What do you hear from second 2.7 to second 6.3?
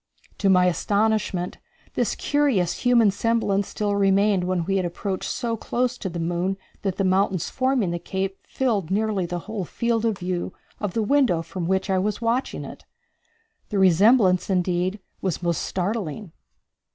human semblance still remained when we had approached so close to the